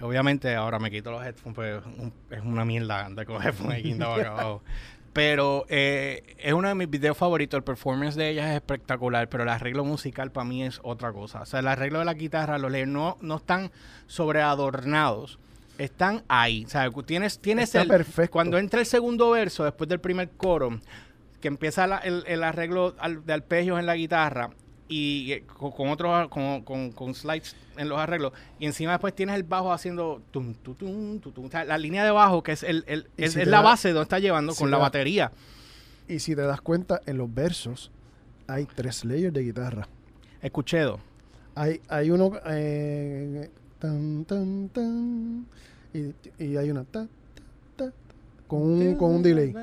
obviamente, 0.00 0.54
ahora 0.54 0.78
me 0.78 0.90
quito 0.90 1.10
los 1.10 1.24
headphones, 1.24 1.54
pues 1.54 1.82
un- 1.98 2.12
es 2.30 2.40
una 2.42 2.64
mierda 2.64 3.04
andar 3.06 3.26
con 3.26 3.42
headphones 3.42 3.78
aquí 3.78 3.92
abajo. 4.02 4.62
Pero 5.14 5.64
eh, 5.68 6.34
es 6.38 6.52
uno 6.52 6.68
de 6.68 6.74
mis 6.74 6.90
videos 6.90 7.16
favoritos. 7.16 7.56
El 7.56 7.64
performance 7.64 8.16
de 8.16 8.28
ella 8.30 8.50
es 8.50 8.56
espectacular, 8.56 9.28
pero 9.28 9.44
el 9.44 9.48
arreglo 9.48 9.84
musical 9.84 10.30
para 10.32 10.44
mí 10.44 10.62
es 10.64 10.80
otra 10.82 11.12
cosa. 11.12 11.40
O 11.42 11.46
sea, 11.46 11.60
el 11.60 11.68
arreglo 11.68 12.00
de 12.00 12.04
la 12.04 12.14
guitarra, 12.14 12.58
los 12.58 12.70
layers 12.70 12.90
no, 12.90 13.16
no 13.22 13.36
están 13.36 13.70
sobreadornados. 14.34 15.38
Están 15.78 16.22
ahí. 16.28 16.64
O 16.64 16.68
sea, 16.68 16.90
tienes, 17.06 17.38
tienes 17.38 17.64
Está 17.70 17.82
el. 17.82 17.88
perfecto. 17.88 18.32
Cuando 18.32 18.58
entra 18.58 18.80
el 18.80 18.86
segundo 18.86 19.30
verso, 19.30 19.64
después 19.64 19.88
del 19.88 20.00
primer 20.00 20.30
coro, 20.30 20.80
que 21.40 21.48
empieza 21.48 21.86
la- 21.86 21.98
el, 21.98 22.24
el 22.26 22.42
arreglo 22.44 22.94
al- 22.98 23.24
de 23.24 23.32
arpegios 23.32 23.78
en 23.78 23.86
la 23.86 23.94
guitarra 23.96 24.50
y 24.88 25.32
eh, 25.32 25.44
con, 25.46 25.88
otros 25.88 26.28
con, 26.28 26.62
con- 26.62 26.92
con 26.92 27.14
slides 27.14 27.56
en 27.76 27.88
los 27.88 27.98
arreglos 27.98 28.32
y 28.58 28.66
encima 28.66 28.92
después 28.92 29.14
tienes 29.14 29.34
el 29.36 29.42
bajo 29.42 29.72
haciendo 29.72 30.20
tum, 30.30 30.54
tu, 30.54 30.74
tum, 30.74 31.18
tu, 31.20 31.30
tum. 31.32 31.46
O 31.46 31.50
sea, 31.50 31.64
la 31.64 31.78
línea 31.78 32.04
de 32.04 32.10
bajo 32.10 32.42
que 32.42 32.52
es 32.52 32.62
el, 32.62 32.84
es, 32.86 33.04
si 33.16 33.22
es 33.24 33.34
te 33.34 33.46
la 33.46 33.58
da- 33.58 33.62
base 33.62 33.88
donde 33.90 34.02
está 34.02 34.18
llevando 34.18 34.52
si 34.52 34.58
con 34.58 34.70
la 34.70 34.76
da- 34.76 34.82
batería 34.82 35.32
Y 36.06 36.18
si 36.18 36.36
te 36.36 36.42
das 36.42 36.60
cuenta, 36.60 37.00
en 37.06 37.16
los 37.18 37.32
versos 37.32 37.90
hay 38.46 38.66
tres 38.74 39.04
layers 39.06 39.32
de 39.32 39.42
guitarra. 39.42 39.88
escuché 40.42 40.80
dos 40.80 41.00
Hay, 41.54 41.80
hay 41.88 42.10
uno 42.10 42.32
eh, 42.46 43.50
tan, 43.78 44.24
tan, 44.26 44.68
tan, 44.68 45.46
y, 45.94 46.12
y 46.44 46.56
hay 46.58 46.70
una 46.70 46.84
ta, 46.84 47.06
ta, 47.76 47.86
ta, 47.86 47.92
con 48.46 48.60
un, 48.62 48.96
con 48.96 49.14
un 49.14 49.22
delay. 49.22 49.54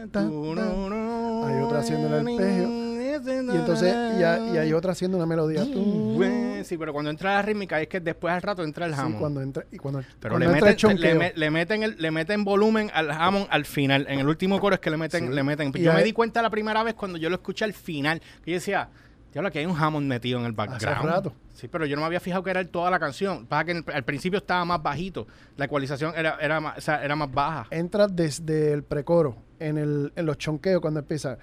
Hay 1.45 1.61
otra 1.61 1.79
haciendo 1.79 2.07
el 2.07 2.13
arpegio. 2.15 2.90
Y 3.25 3.55
entonces, 3.55 3.93
y, 4.19 4.23
hay- 4.23 4.53
y 4.53 4.57
hay 4.57 4.73
otra 4.73 4.91
haciendo 4.93 5.17
una 5.17 5.25
melodía. 5.25 5.63
Tum, 5.63 6.21
Sí, 6.63 6.77
pero 6.77 6.93
cuando 6.93 7.09
entra 7.09 7.33
la 7.35 7.41
rítmica 7.41 7.81
es 7.81 7.87
que 7.87 7.99
después 7.99 8.31
al 8.33 8.41
rato 8.41 8.63
entra 8.63 8.85
el 8.85 8.93
Sí, 8.93 8.99
Hammond. 8.99 9.19
cuando 9.19 9.41
entra, 9.41 9.65
y 9.71 9.77
cuando, 9.77 10.01
Pero 10.19 10.33
cuando 10.33 10.39
le 10.39 10.45
entra 10.53 10.69
el 10.69 10.75
meten, 10.75 10.89
le, 10.89 10.95
chonqueo. 11.01 11.19
me- 11.19 11.33
le 11.35 11.49
meten 11.49 11.83
el- 11.83 11.95
le 11.97 12.11
meten 12.11 12.43
volumen 12.43 12.91
al 12.93 13.09
Hammond 13.09 13.47
al 13.49 13.65
final. 13.65 14.05
En 14.07 14.19
el 14.19 14.27
último 14.27 14.59
coro 14.59 14.75
es 14.75 14.81
que 14.81 14.91
le 14.91 14.97
meten, 14.97 15.27
Sí. 15.27 15.33
le 15.33 15.43
meten. 15.43 15.71
Yo 15.73 15.91
me 15.93 16.03
di 16.03 16.13
cuenta 16.13 16.41
la 16.43 16.49
primera 16.51 16.83
vez 16.83 16.93
cuando 16.93 17.17
yo 17.17 17.29
lo 17.29 17.35
escuché 17.37 17.65
al 17.65 17.73
final. 17.73 18.21
Que 18.43 18.51
yo 18.51 18.55
decía, 18.57 18.89
diablo, 19.33 19.49
que 19.51 19.57
hay 19.59 19.65
un 19.65 19.75
Hammond 19.75 20.07
metido 20.07 20.39
en 20.39 20.45
el 20.45 20.51
background. 20.51 21.03
rato. 21.03 21.33
Sí, 21.55 21.67
pero 21.67 21.85
yo 21.85 21.95
no 21.95 22.01
me 22.01 22.05
había 22.07 22.19
fijado 22.19 22.43
que 22.43 22.51
era 22.51 22.63
toda 22.65 22.89
la 22.91 22.99
canción. 22.99 23.45
Pasa 23.47 23.65
que 23.65 23.71
el- 23.71 23.85
al 23.93 24.03
principio 24.03 24.37
estaba 24.37 24.63
más 24.63 24.81
bajito. 24.83 25.25
La 25.57 25.65
ecualización 25.65 26.13
era, 26.15 26.37
era, 26.39 26.59
más, 26.59 26.77
o 26.77 26.81
sea, 26.81 27.03
era 27.03 27.15
más 27.15 27.31
baja. 27.31 27.65
entra 27.71 28.07
desde 28.07 28.71
el 28.71 28.83
precoro, 28.83 29.35
en, 29.59 29.77
el, 29.79 30.13
en 30.15 30.25
los 30.27 30.37
chonqueos 30.37 30.79
cuando 30.79 30.99
empieza. 30.99 31.37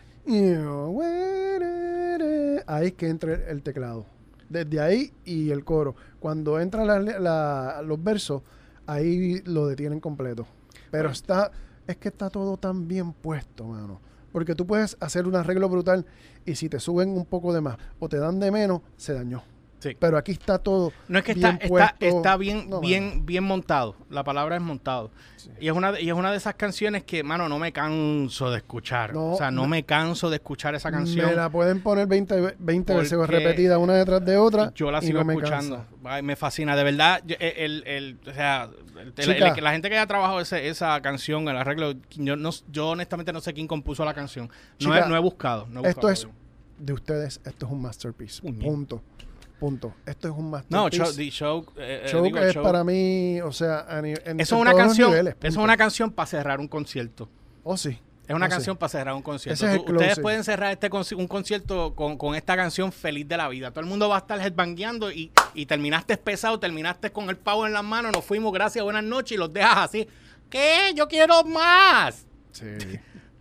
Ahí 2.68 2.88
es 2.88 2.92
que 2.94 3.08
entra 3.08 3.34
el, 3.34 3.40
el 3.42 3.62
teclado. 3.62 4.04
Desde 4.48 4.80
ahí 4.80 5.12
y 5.24 5.50
el 5.50 5.64
coro. 5.64 5.94
Cuando 6.20 6.58
entran 6.60 6.86
la- 6.86 7.00
la- 7.00 7.82
los 7.82 8.02
versos, 8.02 8.42
ahí 8.86 9.40
lo 9.44 9.66
detienen 9.66 10.00
completo. 10.00 10.46
Pero 10.90 11.10
está, 11.10 11.50
es 11.86 11.96
que 11.96 12.08
está 12.08 12.30
todo 12.30 12.56
tan 12.56 12.86
bien 12.88 13.12
puesto, 13.12 13.64
mano. 13.64 14.00
Porque 14.32 14.54
tú 14.54 14.66
puedes 14.66 14.96
hacer 15.00 15.26
un 15.26 15.36
arreglo 15.36 15.68
brutal 15.68 16.04
y 16.46 16.54
si 16.54 16.68
te 16.68 16.78
suben 16.80 17.10
un 17.10 17.24
poco 17.24 17.52
de 17.52 17.60
más 17.62 17.76
o 17.98 18.08
te 18.08 18.18
dan 18.18 18.38
de 18.40 18.50
menos, 18.50 18.82
se 18.96 19.14
dañó. 19.14 19.42
Sí. 19.80 19.96
Pero 19.98 20.18
aquí 20.18 20.32
está 20.32 20.58
todo. 20.58 20.92
No 21.06 21.18
es 21.18 21.24
que 21.24 21.34
bien 21.34 21.46
está, 21.46 21.64
está, 21.64 21.68
puesto. 21.68 22.04
está 22.16 22.36
bien, 22.36 22.68
No, 22.68 22.80
bien, 22.80 23.24
bien 23.24 23.44
montado. 23.44 23.94
La 24.10 24.24
palabra 24.24 24.56
es 24.56 24.62
montado. 24.62 25.10
Sí. 25.36 25.50
Y 25.60 25.68
es 25.68 25.72
una 25.72 25.92
de, 25.92 26.02
y 26.02 26.08
es 26.08 26.14
una 26.14 26.32
de 26.32 26.36
esas 26.36 26.54
canciones 26.56 27.04
que, 27.04 27.22
mano, 27.22 27.48
no 27.48 27.58
me 27.60 27.72
canso 27.72 28.50
de 28.50 28.56
escuchar. 28.56 29.14
No, 29.14 29.34
o 29.34 29.36
sea, 29.36 29.52
no 29.52 29.62
no. 29.62 29.68
me 29.68 29.84
canso 29.84 30.30
de 30.30 30.36
escuchar 30.36 30.74
esa 30.74 30.90
canción. 30.90 31.26
Me 31.26 31.36
la 31.36 31.48
pueden 31.48 31.80
poner 31.80 32.08
20, 32.08 32.40
ve- 32.40 32.56
20 32.58 32.94
veces 32.94 33.18
repetida 33.28 33.78
una 33.78 33.94
detrás 33.94 34.24
de 34.24 34.36
otra. 34.36 34.72
Yo 34.74 34.90
la 34.90 35.00
sigo 35.00 35.24
me 35.24 35.34
escuchando. 35.34 35.84
Ay, 36.04 36.22
me 36.22 36.34
fascina. 36.34 36.74
De 36.74 36.82
verdad, 36.82 37.22
yo- 37.24 37.36
eh, 37.38 37.54
el, 37.58 37.84
el- 37.86 38.18
o 38.28 38.32
sea, 38.34 38.68
el- 39.16 39.62
la 39.62 39.70
gente 39.72 39.88
que 39.88 39.96
haya 39.96 40.06
trabajado 40.08 40.40
ese- 40.40 40.68
esa 40.68 41.00
canción, 41.02 41.48
el 41.48 41.56
arreglo, 41.56 41.94
yo, 42.16 42.34
no, 42.34 42.50
yo 42.72 42.88
honestamente 42.88 43.32
no 43.32 43.40
sé 43.40 43.54
quién 43.54 43.68
compuso 43.68 44.04
la 44.04 44.12
canción. 44.14 44.50
No, 44.80 44.96
he, 44.96 45.08
no 45.08 45.14
he 45.16 45.20
buscado. 45.20 45.66
he 45.66 45.68
Esto 45.68 45.82
buscado. 45.82 46.10
es 46.10 46.28
de 46.78 46.92
ustedes, 46.92 47.40
esto 47.44 47.66
es 47.66 47.72
un 47.72 47.82
masterpiece. 47.82 48.42
Punto. 48.42 49.02
Punto. 49.58 49.92
Esto 50.06 50.28
es 50.28 50.34
un 50.34 50.44
No, 50.44 50.50
masterpiece. 50.50 50.96
show, 51.04 51.14
the 51.16 51.30
show, 51.30 51.66
eh, 51.76 52.02
eh, 52.04 52.08
Show 52.08 52.22
digo, 52.24 52.38
es 52.38 52.54
show. 52.54 52.62
para 52.62 52.84
mí, 52.84 53.40
o 53.40 53.50
sea, 53.52 53.86
en, 53.98 54.06
Eso 54.40 54.54
es 54.56 54.60
una 54.60 54.72
canción. 54.74 55.10
niveles, 55.10 55.34
Eso 55.40 55.46
es 55.60 55.64
una 55.64 55.76
canción 55.76 56.10
para 56.12 56.26
cerrar 56.26 56.60
un 56.60 56.68
concierto. 56.68 57.28
Oh, 57.64 57.76
sí. 57.76 57.98
Es 58.28 58.34
una 58.36 58.44
Oh, 58.46 58.48
sí. 58.48 58.54
canción 58.56 58.76
para 58.76 58.88
cerrar 58.90 59.14
un 59.14 59.22
concierto. 59.22 59.66
Es 59.66 59.84
Tú- 59.84 59.92
ustedes 59.92 60.20
pueden 60.20 60.44
cerrar 60.44 60.70
este 60.70 60.90
conci- 60.90 61.16
un 61.16 61.26
concierto 61.26 61.94
con, 61.94 62.16
con 62.18 62.34
esta 62.34 62.56
canción 62.56 62.92
feliz 62.92 63.26
de 63.26 63.36
la 63.38 63.48
vida. 63.48 63.70
Todo 63.70 63.80
el 63.80 63.86
mundo 63.86 64.08
va 64.08 64.16
a 64.16 64.18
estar 64.18 64.38
headbangueando 64.40 65.10
y, 65.10 65.32
y 65.54 65.64
terminaste 65.66 66.16
pesado, 66.18 66.60
terminaste 66.60 67.10
con 67.10 67.30
el 67.30 67.36
pavo 67.36 67.66
en 67.66 67.72
las 67.72 67.82
manos, 67.82 68.12
nos 68.12 68.24
fuimos, 68.24 68.52
gracias, 68.52 68.84
buenas 68.84 69.02
noches, 69.04 69.32
y 69.32 69.36
los 69.38 69.50
dejas 69.52 69.78
así. 69.78 70.06
¿Qué? 70.50 70.92
Yo 70.94 71.08
quiero 71.08 71.42
más. 71.44 72.26
Sí. 72.52 72.64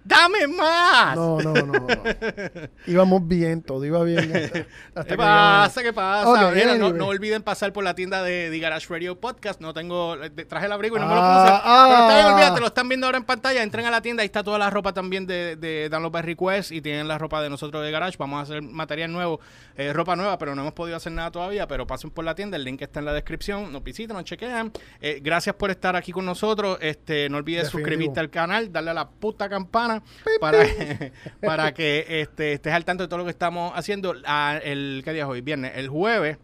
¡Dame 0.07 0.47
más! 0.47 1.15
No, 1.15 1.39
no, 1.41 1.53
no. 1.53 1.87
Íbamos 2.87 3.27
bien, 3.27 3.61
todo 3.61 3.83
iba 3.83 4.03
bien. 4.03 4.19
hasta- 4.19 4.65
hasta 4.95 5.03
¿Qué 5.03 5.09
que 5.09 5.17
pasa? 5.17 5.83
¿Qué 5.83 5.93
pasa? 5.93 6.51
Mira, 6.51 6.65
no, 6.67 6.71
anyway. 6.85 6.93
no 6.93 7.07
olviden 7.07 7.43
pasar 7.43 7.73
por 7.73 7.83
la 7.83 7.93
tienda 7.93 8.23
de, 8.23 8.49
The 8.49 8.59
Garage 8.59 8.87
Radio 8.89 9.19
Podcast. 9.19 9.59
No 9.59 9.73
tengo, 9.73 10.15
eh, 10.23 10.29
traje 10.29 10.65
el 10.67 10.71
abrigo 10.71 10.95
y 10.97 10.99
no 11.01 11.07
me 11.07 11.13
lo 11.15 11.21
Ah, 11.21 11.43
puse. 11.43 11.61
ah. 11.65 11.85
Pero 11.89 12.01
está 12.07 12.15
bien, 12.15 12.33
olvídate, 12.33 12.59
lo 12.61 12.67
están 12.67 12.87
viendo 12.89 13.05
ahora 13.07 13.17
en 13.17 13.25
pantalla. 13.25 13.63
Entren 13.63 13.85
a 13.85 13.91
la 13.91 14.01
tienda, 14.01 14.21
ahí 14.21 14.27
está 14.27 14.43
toda 14.43 14.57
la 14.57 14.69
ropa 14.69 14.93
también 14.93 15.27
de, 15.27 15.55
de 15.57 15.89
Download 15.89 16.11
by 16.11 16.21
Request 16.21 16.71
y 16.71 16.81
tienen 16.81 17.07
la 17.07 17.17
ropa 17.17 17.41
de 17.41 17.49
nosotros 17.49 17.83
de 17.83 17.91
Garage. 17.91 18.15
Vamos 18.17 18.39
a 18.39 18.43
hacer 18.43 18.61
material 18.61 19.11
nuevo, 19.11 19.39
eh, 19.75 19.91
ropa 19.91 20.15
nueva, 20.15 20.37
pero 20.37 20.55
no 20.55 20.61
hemos 20.61 20.73
podido 20.73 20.95
hacer 20.95 21.11
nada 21.11 21.31
todavía. 21.31 21.67
Pero 21.67 21.85
pasen 21.85 22.11
por 22.11 22.23
la 22.23 22.33
tienda, 22.33 22.55
el 22.55 22.63
link 22.63 22.81
está 22.81 22.99
en 22.99 23.05
la 23.05 23.13
descripción. 23.13 23.71
Nos 23.73 23.83
visitan, 23.83 24.15
nos 24.15 24.23
chequean. 24.25 24.71
Eh, 25.01 25.19
gracias 25.21 25.55
por 25.55 25.69
estar 25.69 25.95
aquí 25.97 26.13
con 26.13 26.25
nosotros. 26.25 26.77
Este, 26.81 27.27
no 27.29 27.37
olvides 27.37 27.63
Definitivo. 27.65 27.79
suscribirte 27.89 28.19
al 28.21 28.29
canal, 28.29 28.71
darle 28.71 28.91
a 28.91 28.93
la 28.93 29.09
puta 29.09 29.49
campana 29.49 29.96
para, 30.39 30.65
para 31.41 31.73
que 31.73 32.05
este, 32.21 32.53
estés 32.53 32.73
al 32.73 32.85
tanto 32.85 33.03
de 33.03 33.07
todo 33.07 33.19
lo 33.19 33.25
que 33.25 33.31
estamos 33.31 33.71
haciendo. 33.75 34.13
Ah, 34.25 34.59
el, 34.63 35.01
¿Qué 35.03 35.13
día 35.13 35.23
es 35.23 35.29
hoy? 35.29 35.41
Viernes. 35.41 35.73
El 35.75 35.87
jueves 35.89 36.37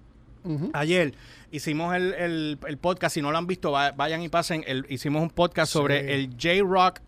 ayer 0.73 1.13
hicimos 1.51 1.95
el, 1.95 2.13
el- 2.15 2.57
el 2.67 2.77
podcast. 2.77 3.13
Si 3.13 3.21
no 3.21 3.31
lo 3.31 3.37
han 3.37 3.47
visto, 3.47 3.71
va- 3.71 3.91
vayan 3.91 4.21
y 4.21 4.29
pasen. 4.29 4.63
El- 4.67 4.85
hicimos 4.89 5.21
un 5.21 5.29
podcast 5.29 5.71
Sí. 5.71 5.77
sobre 5.79 6.13
el 6.15 6.31
J-Rock 6.31 6.99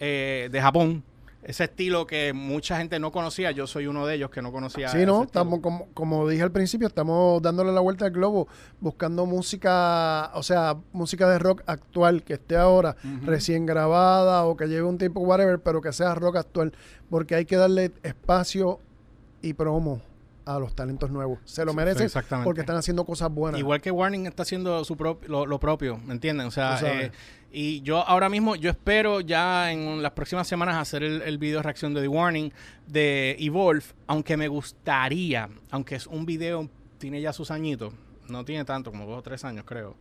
eh, 0.00 0.48
de 0.52 0.60
Japón. 0.60 1.02
Ese 1.44 1.64
estilo 1.64 2.06
que 2.06 2.32
mucha 2.32 2.78
gente 2.78 2.98
no 2.98 3.12
conocía. 3.12 3.50
Yo 3.50 3.66
soy 3.66 3.86
uno 3.86 4.06
de 4.06 4.14
ellos 4.14 4.30
que 4.30 4.40
no 4.40 4.50
conocía. 4.50 4.88
Sí, 4.88 5.04
no, 5.04 5.24
estamos 5.24 5.60
como, 5.60 5.88
como 5.92 6.28
dije 6.28 6.42
al 6.42 6.52
principio, 6.52 6.88
estamos 6.88 7.42
dándole 7.42 7.72
la 7.72 7.80
vuelta 7.80 8.06
al 8.06 8.12
globo, 8.12 8.48
buscando 8.80 9.26
música, 9.26 10.30
o 10.34 10.42
sea, 10.42 10.76
música 10.92 11.28
de 11.28 11.38
rock 11.38 11.62
actual 11.66 12.22
que 12.22 12.34
esté 12.34 12.56
ahora 12.56 12.96
recién 13.22 13.66
grabada 13.66 14.44
o 14.44 14.56
que 14.56 14.66
lleve 14.66 14.84
un 14.84 14.98
tiempo 14.98 15.20
whatever, 15.20 15.60
pero 15.60 15.80
que 15.80 15.92
sea 15.92 16.14
rock 16.14 16.36
actual, 16.36 16.72
porque 17.10 17.34
hay 17.34 17.44
que 17.44 17.56
darle 17.56 17.92
espacio 18.02 18.80
y 19.42 19.52
promo 19.52 20.00
a 20.46 20.58
los 20.58 20.74
talentos 20.74 21.10
nuevos. 21.10 21.38
Se 21.44 21.64
lo 21.64 21.70
Sí, 21.72 21.76
merecen 21.76 22.02
exactamente. 22.04 22.44
porque 22.44 22.60
están 22.60 22.76
haciendo 22.76 23.04
cosas 23.04 23.30
buenas. 23.30 23.58
Igual 23.58 23.80
que 23.80 23.90
Warning 23.90 24.26
está 24.26 24.42
haciendo 24.42 24.84
su 24.84 24.96
prop- 24.96 25.26
lo, 25.26 25.46
lo 25.46 25.58
propio, 25.58 25.96
¿me 25.98 26.12
entienden? 26.12 26.46
O 26.46 26.50
sea, 26.50 26.78
eh, 26.84 27.12
y 27.50 27.80
yo 27.82 27.98
ahora 28.06 28.28
mismo, 28.28 28.56
yo 28.56 28.68
espero 28.70 29.20
ya 29.20 29.72
en 29.72 30.02
las 30.02 30.12
próximas 30.12 30.46
semanas 30.46 30.76
hacer 30.76 31.02
el, 31.02 31.22
el 31.22 31.38
video 31.38 31.58
de 31.58 31.62
reacción 31.62 31.94
de 31.94 32.02
The 32.02 32.08
Warning 32.08 32.52
de 32.86 33.36
Evolve, 33.38 33.84
aunque 34.06 34.36
me 34.36 34.48
gustaría, 34.48 35.48
aunque 35.70 35.94
es 35.94 36.06
un 36.06 36.26
video, 36.26 36.68
tiene 36.98 37.20
ya 37.20 37.32
sus 37.32 37.50
añitos, 37.50 37.94
no 38.28 38.44
tiene 38.44 38.64
tanto, 38.64 38.90
como 38.90 39.06
dos 39.06 39.18
o 39.18 39.22
tres 39.22 39.44
años 39.44 39.64
creo, 39.66 39.96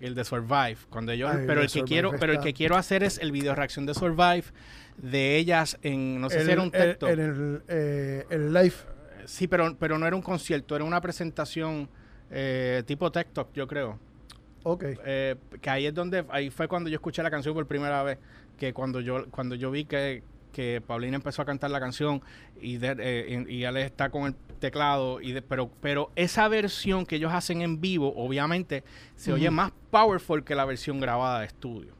el 0.00 0.14
de 0.14 0.24
Survive, 0.24 0.76
cuando 0.90 1.10
ellos, 1.10 1.30
Ay, 1.34 1.44
pero 1.46 1.60
el 1.62 1.70
que 1.70 1.82
quiero, 1.82 2.12
pero 2.20 2.32
el 2.34 2.40
que 2.40 2.54
quiero 2.54 2.76
hacer 2.76 3.02
es 3.02 3.18
el 3.18 3.32
video 3.32 3.50
de 3.52 3.56
reacción 3.56 3.84
de 3.84 3.94
Survive 3.94 4.44
de 4.96 5.36
ellas 5.38 5.76
en, 5.82 6.20
no 6.20 6.30
sé 6.30 6.40
El- 6.40 6.46
si 6.46 6.52
era 6.52 6.62
un 6.62 6.70
texto. 6.70 7.08
En 7.08 7.18
el, 7.20 7.62
eh, 7.68 8.24
el 8.30 8.52
live. 8.52 8.74
Sí, 9.26 9.46
pero, 9.48 9.76
pero 9.78 9.98
no 9.98 10.06
era 10.06 10.16
un 10.16 10.22
concierto, 10.22 10.74
era 10.76 10.84
una 10.84 11.00
presentación 11.00 11.88
eh, 12.30 12.82
tipo 12.86 13.10
TikTok, 13.10 13.52
yo 13.54 13.66
creo. 13.66 13.98
Ok. 14.64 14.84
Eh, 15.04 15.36
que 15.60 15.70
ahí 15.70 15.86
es 15.86 15.94
donde, 15.94 16.24
ahí 16.30 16.50
fue 16.50 16.68
cuando 16.68 16.90
yo 16.90 16.96
escuché 16.96 17.22
la 17.22 17.30
canción 17.30 17.54
por 17.54 17.66
primera 17.66 18.02
vez, 18.02 18.18
que 18.58 18.72
cuando 18.72 19.00
yo, 19.00 19.30
cuando 19.30 19.54
yo 19.54 19.70
vi 19.70 19.84
que, 19.84 20.22
que 20.52 20.82
Paulina 20.84 21.16
empezó 21.16 21.42
a 21.42 21.44
cantar 21.44 21.70
la 21.70 21.80
canción 21.80 22.20
y, 22.60 22.76
de- 22.78 22.96
eh, 22.98 23.44
y, 23.48 23.64
está 23.64 24.10
con 24.10 24.24
el 24.26 24.34
teclado, 24.58 25.20
y 25.20 25.32
de- 25.32 25.42
pero, 25.42 25.70
pero 25.80 26.10
esa 26.16 26.48
versión 26.48 27.06
que 27.06 27.16
ellos 27.16 27.32
hacen 27.32 27.62
en 27.62 27.80
vivo, 27.80 28.12
obviamente, 28.16 28.82
se 29.14 29.32
oye 29.32 29.50
más 29.50 29.72
powerful 29.90 30.44
que 30.44 30.54
la 30.54 30.64
versión 30.64 31.00
grabada 31.00 31.40
de 31.40 31.46
estudio. 31.46 31.97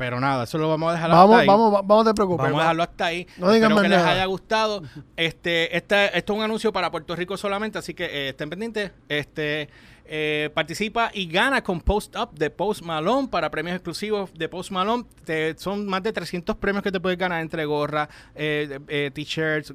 Pero 0.00 0.18
nada, 0.18 0.44
eso 0.44 0.56
lo 0.56 0.68
vamos 0.68 0.88
a 0.88 0.94
dejar 0.94 1.10
hasta 1.10 1.20
Vamos, 1.22 1.36
ahí. 1.40 1.46
vamos, 1.46 1.74
va- 1.74 1.82
vamos, 1.82 2.04
te 2.06 2.14
preocupes. 2.14 2.42
Vamos 2.44 2.58
a 2.58 2.62
dejarlo 2.62 2.82
hasta 2.82 3.04
ahí. 3.04 3.26
No 3.36 3.52
Espero 3.52 3.76
que 3.76 3.88
les 3.88 3.98
nada. 3.98 4.10
haya 4.12 4.24
gustado. 4.24 4.82
Este, 5.16 5.76
este, 5.76 6.16
esto 6.18 6.32
es 6.32 6.38
un 6.38 6.42
anuncio 6.44 6.72
para 6.72 6.90
Puerto 6.90 7.14
Rico 7.14 7.36
solamente, 7.36 7.78
así 7.78 7.92
que 7.92 8.06
eh, 8.06 8.28
estén 8.30 8.48
pendientes. 8.48 8.92
Este, 9.10 9.68
eh, 10.12 10.50
participa 10.52 11.12
y 11.14 11.26
gana 11.26 11.62
con 11.62 11.80
Post 11.80 12.16
Up 12.16 12.30
de 12.34 12.50
Post 12.50 12.82
Malone 12.82 13.28
para 13.28 13.48
premios 13.48 13.76
exclusivos 13.76 14.34
de 14.34 14.48
Post 14.48 14.72
Malone. 14.72 15.04
Te- 15.24 15.56
son 15.56 15.86
más 15.86 16.02
de 16.02 16.12
300 16.12 16.56
premios 16.56 16.82
que 16.82 16.90
te 16.90 16.98
puedes 16.98 17.16
ganar 17.16 17.40
entre 17.40 17.64
gorra, 17.64 18.08
eh, 18.34 18.80
eh, 18.88 19.12
t-shirts, 19.14 19.72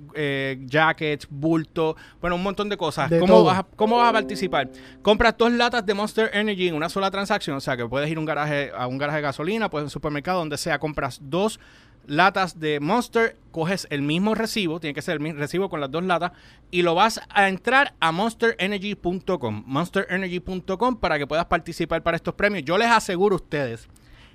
jackets, 0.68 1.28
bulto, 1.30 1.96
bueno, 2.20 2.36
un 2.36 2.44
montón 2.44 2.68
de 2.68 2.76
cosas. 2.76 3.10
De 3.10 3.20
¿Cómo 3.20 3.46
vas, 3.46 3.60
a, 3.60 3.64
¿Cómo 3.64 3.98
vas 3.98 4.10
a 4.10 4.14
participar? 4.14 4.70
Compras 5.02 5.36
dos 5.38 5.54
latas 5.54 5.86
de 5.86 5.94
Monster 5.94 6.30
Energy 6.34 6.68
en 6.68 6.76
una 6.76 6.90
sola 6.90 7.10
transacción, 7.10 7.56
o 7.56 7.62
sea 7.62 7.78
que 7.78 7.86
puedes 7.88 8.10
ir 8.10 8.18
a 8.18 8.20
un 8.20 8.26
garaje, 8.26 8.72
a 8.76 8.88
un 8.88 8.98
garaje 8.98 9.18
de 9.18 9.22
gasolina, 9.24 9.70
puedes 9.70 9.84
ir 9.84 9.86
a 9.86 9.88
un 9.88 9.92
supermercado, 9.92 10.40
donde 10.40 10.58
sea, 10.58 10.80
compras 10.80 11.20
dos 11.22 11.62
latas 12.08 12.60
de 12.60 12.80
Monster, 12.80 13.38
coges 13.52 13.88
el 13.90 14.02
mismo 14.02 14.36
recibo, 14.36 14.80
tiene 14.80 14.94
que 14.94 15.02
ser 15.02 15.16
el 15.16 15.20
mismo 15.20 15.40
recibo 15.40 15.70
con 15.70 15.80
las 15.80 15.92
dos 15.92 16.04
latas, 16.04 16.32
y 16.72 16.82
lo 16.82 16.96
vas 16.96 17.22
a 17.30 17.48
entrar 17.48 17.94
a 18.00 18.12
monsterenergy.com, 18.12 19.64
monsterenergy.com 19.66 20.98
para 20.98 21.18
que 21.18 21.28
puedas 21.28 21.46
participar 21.46 22.04
para 22.04 22.18
estos 22.18 22.36
premios. 22.36 22.66
Yo 22.66 22.78
les 22.78 22.90
aseguro 22.90 23.36
a 23.36 23.38
ustedes 23.38 23.88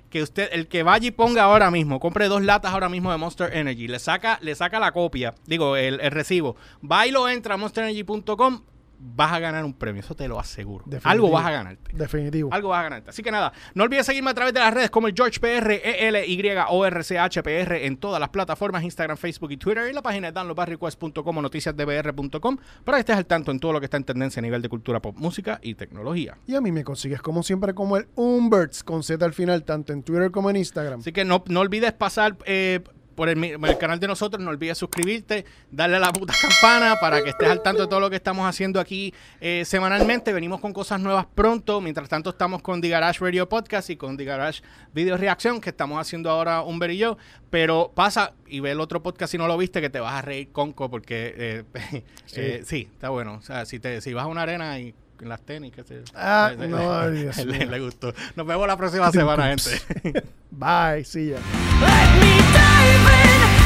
que 0.09 0.21
usted, 0.21 0.49
el 0.51 0.67
que 0.67 0.83
vaya 0.83 1.07
y 1.07 1.11
ponga 1.11 1.43
ahora 1.43 1.71
mismo, 1.71 1.99
compre 1.99 2.27
dos 2.27 2.43
latas 2.43 2.73
ahora 2.73 2.89
mismo 2.89 3.11
de 3.11 3.17
Monster 3.17 3.55
Energy, 3.55 3.87
le 3.87 3.97
saca, 3.97 4.37
le 4.41 4.53
saca 4.55 4.79
la 4.79 4.91
copia, 4.91 5.33
digo, 5.45 5.77
el, 5.77 6.01
el 6.01 6.11
recibo, 6.11 6.57
va 6.83 7.07
y 7.07 7.11
lo 7.11 7.29
entra 7.29 7.55
a 7.55 7.57
monsterenergy.com, 7.57 8.61
vas 9.03 9.33
a 9.33 9.39
ganar 9.39 9.65
un 9.65 9.73
premio, 9.73 10.01
eso 10.01 10.15
te 10.15 10.27
lo 10.27 10.39
aseguro. 10.39 10.83
Definitivo. 10.85 11.11
Algo 11.11 11.31
vas 11.31 11.45
a 11.45 11.51
ganarte. 11.51 11.91
Definitivo. 11.93 12.49
Algo 12.51 12.69
vas 12.69 12.79
a 12.79 12.83
ganarte. 12.83 13.09
Así 13.09 13.23
que 13.23 13.31
nada, 13.31 13.51
no 13.73 13.83
olvides 13.83 14.05
seguirme 14.05 14.31
a 14.31 14.33
través 14.33 14.53
de 14.53 14.59
las 14.59 14.73
redes 14.73 14.89
como 14.89 15.07
el 15.07 15.13
George 15.15 15.39
PR, 15.39 15.71
E 15.71 16.25
Y 16.27 16.41
O 16.69 16.85
R 16.85 17.03
C 17.03 17.17
H 17.17 17.43
P 17.43 17.59
R 17.59 17.85
en 17.85 17.97
todas 17.97 18.19
las 18.19 18.29
plataformas, 18.29 18.83
Instagram, 18.83 19.17
Facebook 19.17 19.51
y 19.51 19.57
Twitter, 19.57 19.89
y 19.89 19.93
la 19.93 20.01
página 20.01 20.27
de 20.27 20.33
downloadbarrequest.com 20.33 21.41
noticiasdbr.com 21.41 22.57
para 22.83 22.97
que 22.97 22.99
estés 22.99 23.17
al 23.17 23.25
tanto 23.25 23.51
en 23.51 23.59
todo 23.59 23.73
lo 23.73 23.79
que 23.79 23.85
está 23.85 23.97
en 23.97 24.03
tendencia 24.03 24.39
a 24.39 24.43
nivel 24.43 24.61
de 24.61 24.69
cultura 24.69 25.01
pop, 25.01 25.15
música 25.17 25.59
y 25.61 25.75
tecnología. 25.75 26.37
Y 26.47 26.55
a 26.55 26.61
mí 26.61 26.71
me 26.71 26.83
consigues 26.83 27.21
como 27.21 27.43
siempre 27.43 27.73
como 27.73 27.97
el 27.97 28.07
Umberts 28.15 28.83
con 28.83 29.03
Z 29.03 29.23
al 29.23 29.33
final, 29.33 29.63
tanto 29.63 29.93
en 29.93 30.03
Twitter 30.03 30.31
como 30.31 30.49
en 30.49 30.57
Instagram. 30.57 30.99
Así 30.99 31.11
que 31.11 31.25
no, 31.25 31.43
no 31.47 31.59
olvides 31.61 31.93
pasar 31.93 32.37
eh, 32.45 32.81
por 33.21 33.29
el, 33.29 33.77
canal 33.77 33.99
de 33.99 34.07
nosotros, 34.07 34.43
no 34.43 34.49
olvides 34.49 34.79
suscribirte, 34.79 35.45
darle 35.69 35.97
a 35.97 35.99
la 35.99 36.11
puta 36.11 36.33
campana 36.41 36.95
para 36.99 37.21
que 37.21 37.29
estés 37.29 37.49
al 37.49 37.61
tanto 37.61 37.83
de 37.83 37.87
todo 37.87 37.99
lo 37.99 38.09
que 38.09 38.15
estamos 38.15 38.49
haciendo 38.49 38.79
aquí 38.79 39.13
eh, 39.39 39.61
semanalmente. 39.63 40.33
Venimos 40.33 40.59
con 40.59 40.73
cosas 40.73 40.99
nuevas 40.99 41.27
pronto. 41.35 41.81
Mientras 41.81 42.09
tanto, 42.09 42.31
estamos 42.31 42.63
con 42.63 42.81
The 42.81 42.89
Garage 42.89 43.19
Radio 43.19 43.47
Podcast 43.47 43.91
y 43.91 43.95
con 43.95 44.17
The 44.17 44.25
Garage 44.25 44.63
Video 44.91 45.17
Reacción, 45.17 45.61
que 45.61 45.69
estamos 45.69 46.01
haciendo 46.01 46.31
ahora 46.31 46.63
un 46.63 46.81
y 46.89 46.97
yo. 46.97 47.19
Pero 47.51 47.91
pasa 47.93 48.33
y 48.47 48.59
ve 48.59 48.71
el 48.71 48.79
otro 48.79 49.03
podcast 49.03 49.31
si 49.31 49.37
no 49.37 49.45
lo 49.45 49.55
viste, 49.55 49.81
que 49.81 49.91
te 49.91 49.99
vas 49.99 50.15
a 50.15 50.23
reír 50.23 50.51
conco, 50.51 50.89
porque 50.89 51.35
eh, 51.37 51.63
eh, 52.33 52.63
sí. 52.65 52.89
está 52.91 53.09
bueno. 53.09 53.35
O 53.35 53.43
sea, 53.43 53.67
si, 53.67 53.79
te, 53.79 54.01
si 54.01 54.15
vas 54.15 54.23
a 54.23 54.27
una 54.29 54.41
arena 54.41 54.79
y 54.79 54.95
en 55.21 55.29
las 55.29 55.41
tenis, 55.43 55.71
que 55.71 55.83
se. 55.83 56.01
Ah, 56.15 56.53
le- 56.57 56.67
no, 56.67 57.11
Dios 57.11 57.37
le, 57.45 57.67
le 57.67 57.79
gustó. 57.81 58.15
Nos 58.35 58.47
vemos 58.47 58.65
la 58.65 58.77
próxima 58.77 59.11
semana, 59.11 59.45
gente. 59.55 60.23
Bye, 60.49 61.05
see 61.05 61.29
ya. 61.29 61.37
Let 61.37 62.19
me 62.19 62.70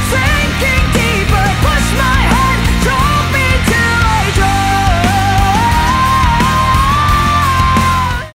Drinking. 0.10 0.95